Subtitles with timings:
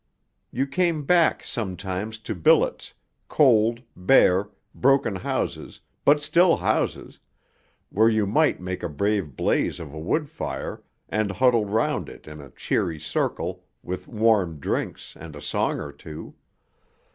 [0.49, 2.95] You came back sometimes to billets,
[3.27, 7.19] cold, bare, broken houses, but still houses,
[7.91, 12.27] where you might make a brave blaze of a wood fire and huddle round it
[12.27, 16.33] in a cheery circle with warm drinks and a song or two.